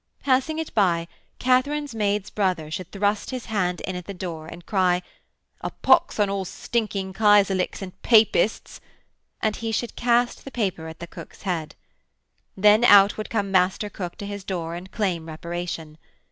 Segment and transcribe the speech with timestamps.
[0.23, 1.07] Passing it by,
[1.37, 5.03] Katharine's maid's brother should thrust his hand in at the door and cry
[5.61, 8.81] 'a pox on all stinking Kaiserliks and Papists,'
[9.43, 11.75] and he should cast the paper at that cook's head.
[12.57, 15.99] Then out would come master cook to his door and claim reparation.